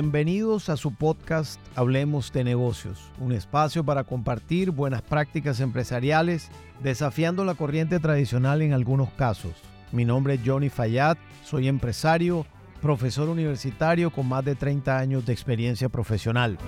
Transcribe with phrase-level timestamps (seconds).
[0.00, 7.44] Bienvenidos a su podcast Hablemos de negocios, un espacio para compartir buenas prácticas empresariales, desafiando
[7.44, 9.54] la corriente tradicional en algunos casos.
[9.90, 12.46] Mi nombre es Johnny Fayad, soy empresario,
[12.80, 16.58] profesor universitario con más de 30 años de experiencia profesional.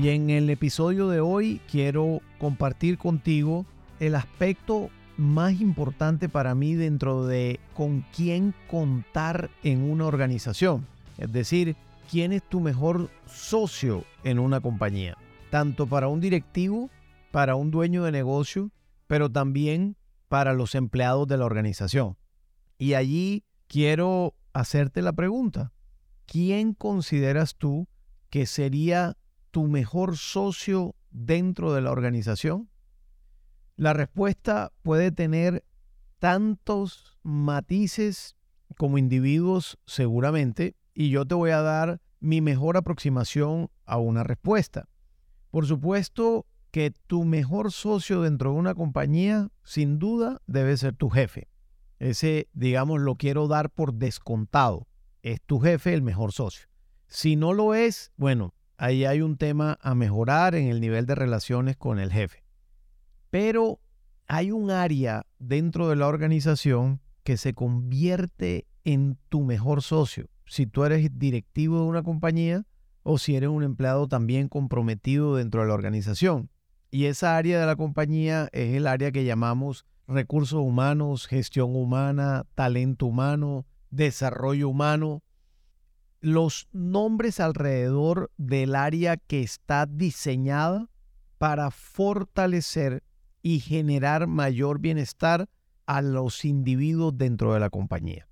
[0.00, 3.66] Y en el episodio de hoy quiero compartir contigo
[3.98, 10.86] el aspecto más importante para mí dentro de con quién contar en una organización.
[11.18, 11.76] Es decir,
[12.10, 15.16] quién es tu mejor socio en una compañía.
[15.50, 16.90] Tanto para un directivo,
[17.30, 18.70] para un dueño de negocio,
[19.06, 19.96] pero también
[20.28, 22.16] para los empleados de la organización.
[22.78, 25.72] Y allí quiero hacerte la pregunta.
[26.26, 27.86] ¿Quién consideras tú
[28.30, 29.16] que sería
[29.50, 32.68] tu mejor socio dentro de la organización?
[33.76, 35.64] La respuesta puede tener
[36.20, 38.36] tantos matices
[38.76, 44.88] como individuos seguramente y yo te voy a dar mi mejor aproximación a una respuesta.
[45.50, 51.10] Por supuesto que tu mejor socio dentro de una compañía sin duda debe ser tu
[51.10, 51.48] jefe.
[51.98, 54.86] Ese, digamos, lo quiero dar por descontado.
[55.22, 56.68] Es tu jefe el mejor socio.
[57.08, 61.14] Si no lo es, bueno, ahí hay un tema a mejorar en el nivel de
[61.14, 62.43] relaciones con el jefe.
[63.34, 63.80] Pero
[64.28, 70.28] hay un área dentro de la organización que se convierte en tu mejor socio.
[70.46, 72.64] Si tú eres directivo de una compañía
[73.02, 76.48] o si eres un empleado también comprometido dentro de la organización.
[76.92, 82.46] Y esa área de la compañía es el área que llamamos recursos humanos, gestión humana,
[82.54, 85.24] talento humano, desarrollo humano.
[86.20, 90.88] Los nombres alrededor del área que está diseñada
[91.38, 93.02] para fortalecer
[93.44, 95.50] y generar mayor bienestar
[95.84, 98.26] a los individuos dentro de la compañía.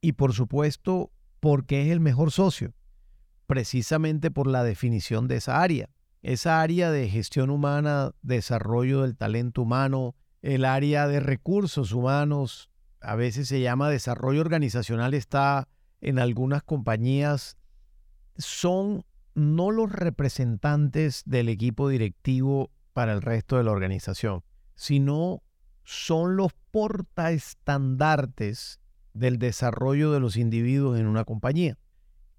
[0.00, 2.74] Y por supuesto, porque es el mejor socio,
[3.46, 5.90] precisamente por la definición de esa área.
[6.22, 12.68] Esa área de gestión humana, desarrollo del talento humano, el área de recursos humanos,
[13.00, 15.68] a veces se llama desarrollo organizacional, está
[16.00, 17.56] en algunas compañías,
[18.38, 19.04] son
[19.36, 24.44] no los representantes del equipo directivo para el resto de la organización,
[24.74, 25.42] sino
[25.84, 28.80] son los portaestandartes
[29.14, 31.78] del desarrollo de los individuos en una compañía.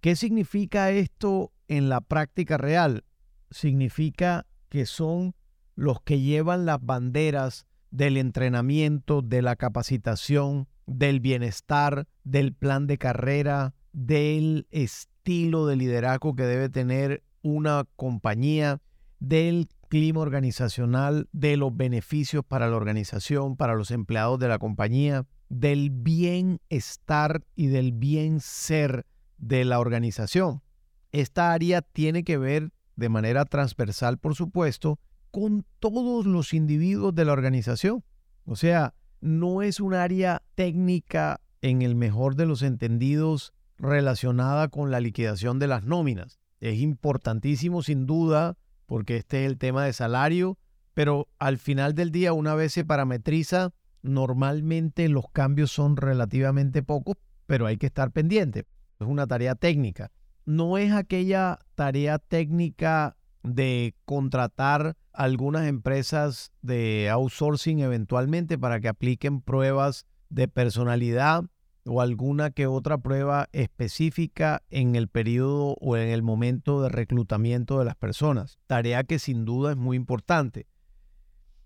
[0.02, 3.06] ¿Qué significa esto en la práctica real?
[3.52, 5.36] Significa que son
[5.76, 12.98] los que llevan las banderas del entrenamiento, de la capacitación, del bienestar, del plan de
[12.98, 18.82] carrera, del estilo de liderazgo que debe tener una compañía,
[19.20, 25.28] del clima organizacional, de los beneficios para la organización, para los empleados de la compañía,
[25.50, 29.06] del bienestar y del bien ser
[29.38, 30.64] de la organización.
[31.12, 34.98] Esta área tiene que ver de manera transversal, por supuesto,
[35.30, 38.04] con todos los individuos de la organización.
[38.46, 44.90] O sea, no es un área técnica en el mejor de los entendidos relacionada con
[44.90, 46.40] la liquidación de las nóminas.
[46.62, 50.58] Es importantísimo, sin duda, porque este es el tema de salario,
[50.94, 53.72] pero al final del día, una vez se parametriza,
[54.02, 57.18] normalmente los cambios son relativamente pocos,
[57.48, 58.66] pero hay que estar pendiente.
[59.00, 60.12] Es una tarea técnica.
[60.46, 69.42] No es aquella tarea técnica de contratar algunas empresas de outsourcing eventualmente para que apliquen
[69.42, 71.46] pruebas de personalidad
[71.86, 77.80] o alguna que otra prueba específica en el periodo o en el momento de reclutamiento
[77.80, 78.58] de las personas.
[78.68, 80.68] Tarea que sin duda es muy importante.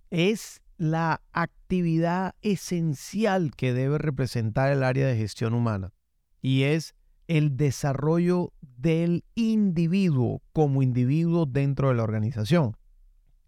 [0.10, 5.94] Es la actividad esencial que debe representar el área de gestión humana
[6.42, 6.96] y es
[7.28, 12.78] el desarrollo del individuo como individuo dentro de la organización.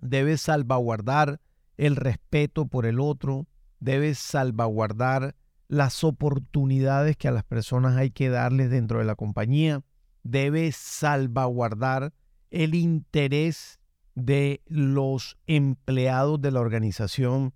[0.01, 1.39] Debe salvaguardar
[1.77, 3.48] el respeto por el otro,
[3.80, 5.36] debe salvaguardar
[5.69, 9.81] las oportunidades que a las personas hay que darles dentro de la compañía,
[10.24, 12.12] debe salvaguardar
[12.50, 13.80] el interés
[14.16, 17.54] de los empleados de la organización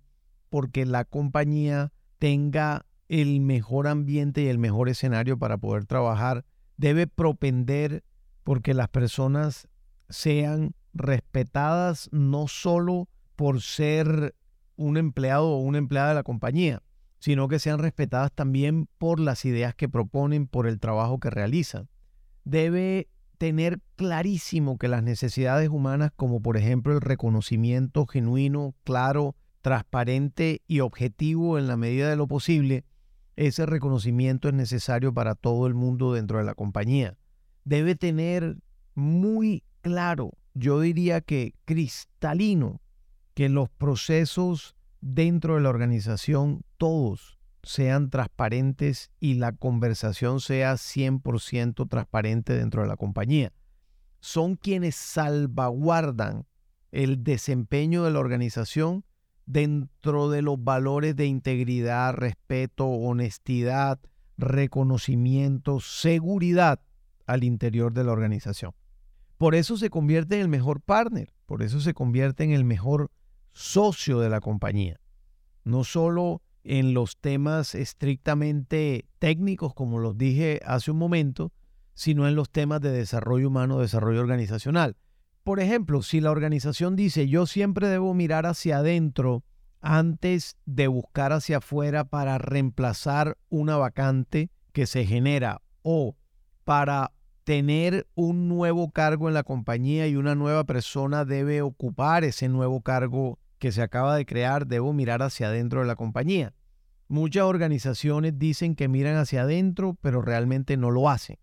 [0.48, 6.44] porque la compañía tenga el mejor ambiente y el mejor escenario para poder trabajar.
[6.76, 8.04] Debe propender
[8.44, 9.68] porque las personas
[10.08, 14.36] sean respetadas no solo por ser
[14.76, 16.80] un empleado o una empleada de la compañía,
[17.24, 21.88] sino que sean respetadas también por las ideas que proponen, por el trabajo que realizan.
[22.44, 30.60] Debe tener clarísimo que las necesidades humanas, como por ejemplo el reconocimiento genuino, claro, transparente
[30.68, 32.84] y objetivo en la medida de lo posible,
[33.36, 37.16] ese reconocimiento es necesario para todo el mundo dentro de la compañía.
[37.64, 38.58] Debe tener
[38.94, 42.82] muy claro, yo diría que cristalino,
[43.32, 51.88] que los procesos dentro de la organización, todos sean transparentes y la conversación sea 100%
[51.88, 53.52] transparente dentro de la compañía.
[54.20, 56.46] Son quienes salvaguardan
[56.90, 59.04] el desempeño de la organización
[59.44, 64.00] dentro de los valores de integridad, respeto, honestidad,
[64.38, 66.80] reconocimiento, seguridad
[67.26, 68.72] al interior de la organización.
[69.36, 73.10] Por eso se convierte en el mejor partner, por eso se convierte en el mejor
[73.54, 75.00] socio de la compañía.
[75.64, 81.52] No solo en los temas estrictamente técnicos, como los dije hace un momento,
[81.94, 84.96] sino en los temas de desarrollo humano, desarrollo organizacional.
[85.44, 89.44] Por ejemplo, si la organización dice yo siempre debo mirar hacia adentro
[89.80, 96.16] antes de buscar hacia afuera para reemplazar una vacante que se genera o
[96.64, 97.12] para
[97.44, 102.80] tener un nuevo cargo en la compañía y una nueva persona debe ocupar ese nuevo
[102.80, 106.52] cargo que se acaba de crear, debo mirar hacia adentro de la compañía.
[107.08, 111.38] Muchas organizaciones dicen que miran hacia adentro, pero realmente no lo hacen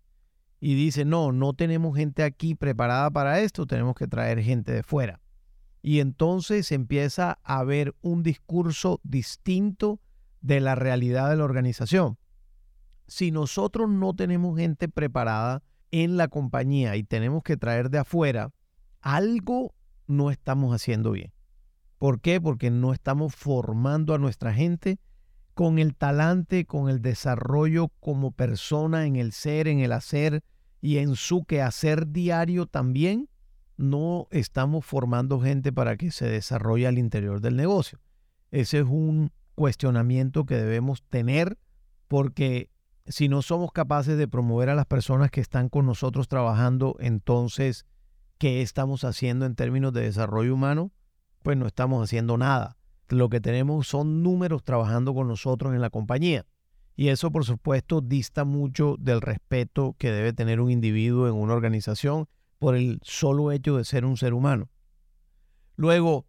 [0.60, 4.84] y dice, no, no tenemos gente aquí preparada para esto, tenemos que traer gente de
[4.84, 5.20] fuera.
[5.82, 9.98] Y entonces empieza a haber un discurso distinto
[10.42, 12.18] de la realidad de la organización.
[13.08, 18.52] Si nosotros no tenemos gente preparada en la compañía y tenemos que traer de afuera,
[19.00, 19.74] algo
[20.06, 21.32] no estamos haciendo bien.
[22.02, 22.40] ¿Por qué?
[22.40, 24.98] Porque no estamos formando a nuestra gente
[25.54, 30.42] con el talante, con el desarrollo como persona en el ser, en el hacer,
[30.80, 33.28] y en su quehacer diario también
[33.76, 38.00] no estamos formando gente para que se desarrolle al interior del negocio.
[38.50, 41.56] Ese es un cuestionamiento que debemos tener
[42.08, 42.68] porque
[43.06, 47.86] si no somos capaces de promover a las personas que están con nosotros trabajando, entonces,
[48.38, 50.90] ¿qué estamos haciendo en términos de desarrollo humano?
[51.42, 52.76] Pues no estamos haciendo nada.
[53.08, 56.46] Lo que tenemos son números trabajando con nosotros en la compañía.
[56.94, 61.54] Y eso, por supuesto, dista mucho del respeto que debe tener un individuo en una
[61.54, 62.28] organización
[62.58, 64.70] por el solo hecho de ser un ser humano.
[65.76, 66.26] Luego,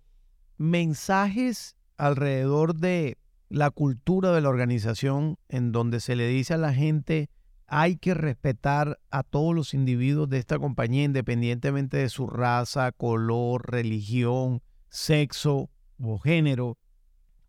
[0.58, 3.18] mensajes alrededor de
[3.50, 7.30] la cultura de la organización en donde se le dice a la gente
[7.68, 13.72] hay que respetar a todos los individuos de esta compañía independientemente de su raza, color,
[13.72, 14.62] religión,
[14.94, 16.78] sexo o género.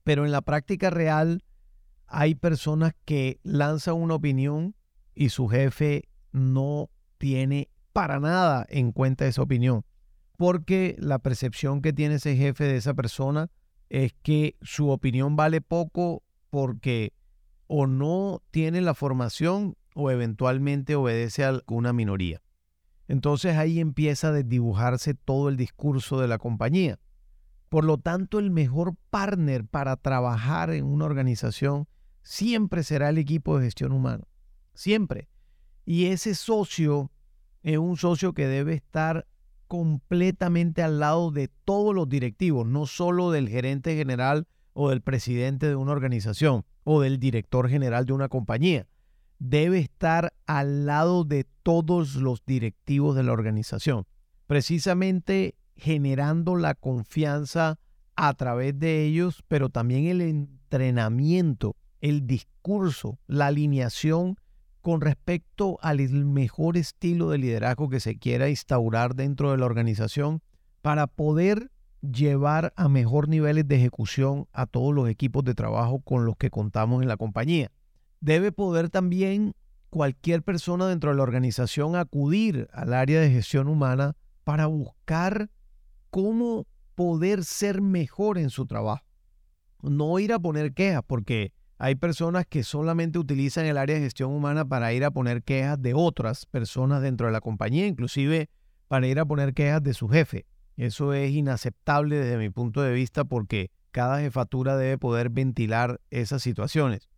[0.02, 1.44] Pero en la práctica real
[2.06, 4.74] hay personas que lanzan una opinión
[5.14, 9.84] y su jefe no tiene para nada en cuenta esa opinión,
[10.36, 13.50] porque la percepción que tiene ese jefe de esa persona
[13.88, 17.12] es que su opinión vale poco porque
[17.66, 22.42] o no tiene la formación o eventualmente obedece a alguna minoría.
[23.06, 26.98] Entonces ahí empieza a desdibujarse todo el discurso de la compañía.
[27.74, 31.88] Por lo tanto, el mejor partner para trabajar en una organización
[32.22, 34.22] siempre será el equipo de gestión humana.
[34.74, 35.28] Siempre.
[35.84, 37.10] Y ese socio
[37.64, 39.26] es un socio que debe estar
[39.66, 45.66] completamente al lado de todos los directivos, no solo del gerente general o del presidente
[45.66, 48.86] de una organización o del director general de una compañía.
[49.40, 54.06] Debe estar al lado de todos los directivos de la organización,
[54.46, 57.78] precisamente generando la confianza
[58.16, 64.36] a través de ellos, pero también el entrenamiento el discurso, la alineación
[64.82, 70.42] con respecto al mejor estilo de liderazgo que se quiera instaurar dentro de la organización
[70.82, 71.70] para poder
[72.02, 76.50] llevar a mejor niveles de ejecución a todos los equipos de trabajo con los que
[76.50, 77.70] contamos en la compañía.
[78.20, 79.54] Debe poder también
[79.88, 84.14] cualquier persona dentro de la organización acudir al área de gestión humana
[84.44, 85.48] para buscar
[86.14, 89.04] cómo poder ser mejor en su trabajo.
[89.82, 94.30] No ir a poner quejas, porque hay personas que solamente utilizan el área de gestión
[94.30, 98.48] humana para ir a poner quejas de otras personas dentro de la compañía, inclusive
[98.86, 100.46] para ir a poner quejas de su jefe.
[100.76, 106.42] Eso es inaceptable desde mi punto de vista porque cada jefatura debe poder ventilar esas
[106.42, 107.08] situaciones.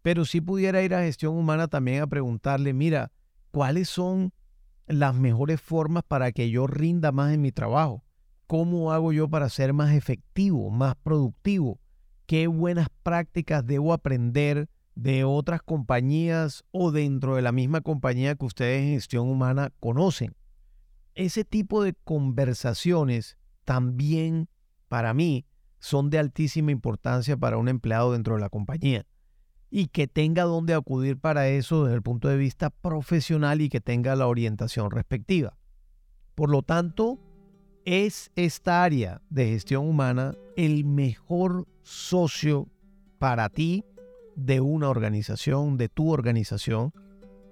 [0.00, 3.12] Pero si pudiera ir a gestión humana también a preguntarle, mira,
[3.50, 4.32] ¿cuáles son
[4.86, 8.05] las mejores formas para que yo rinda más en mi trabajo?
[8.46, 11.80] ¿Cómo hago yo para ser más efectivo, más productivo?
[12.26, 18.44] qué buenas prácticas debo aprender de otras compañías o dentro de la misma compañía que
[18.44, 20.34] ustedes en gestión humana conocen.
[21.14, 24.48] Ese tipo de conversaciones también
[24.88, 25.46] para mí
[25.78, 29.06] son de altísima importancia para un empleado dentro de la compañía
[29.70, 33.80] y que tenga dónde acudir para eso desde el punto de vista profesional y que
[33.80, 35.56] tenga la orientación respectiva.
[36.34, 37.18] Por lo tanto,
[37.86, 42.66] es esta área de gestión humana el mejor socio
[43.18, 43.84] para ti
[44.34, 46.92] de una organización, de tu organización,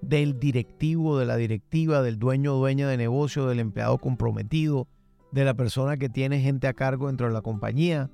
[0.01, 4.89] del directivo, de la directiva, del dueño o dueña de negocio, del empleado comprometido,
[5.31, 8.11] de la persona que tiene gente a cargo dentro de la compañía.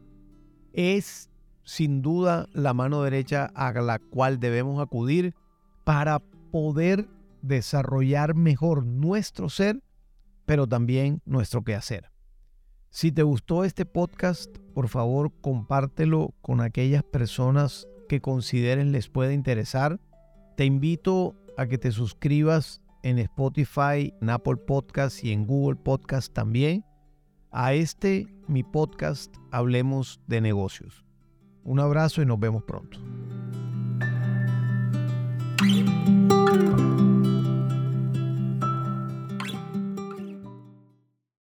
[0.73, 1.31] Es
[1.63, 5.33] sin duda la mano derecha a la cual debemos acudir
[5.83, 6.19] para
[6.51, 7.09] poder
[7.41, 9.81] desarrollar mejor nuestro ser,
[10.45, 12.10] pero también nuestro quehacer.
[12.93, 19.33] Si te gustó este podcast, por favor compártelo con aquellas personas que consideren les puede
[19.33, 20.01] interesar.
[20.57, 26.33] Te invito a que te suscribas en Spotify, en Apple Podcast y en Google Podcast
[26.33, 26.83] también
[27.49, 31.05] a este mi podcast Hablemos de negocios.
[31.63, 32.99] Un abrazo y nos vemos pronto.